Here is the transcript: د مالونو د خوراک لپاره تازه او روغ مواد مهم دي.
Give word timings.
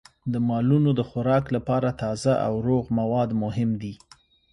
د 0.33 0.33
مالونو 0.49 0.89
د 0.95 1.01
خوراک 1.09 1.45
لپاره 1.55 1.89
تازه 2.01 2.33
او 2.45 2.53
روغ 2.67 2.83
مواد 2.99 3.29
مهم 3.43 3.69
دي. 3.81 3.93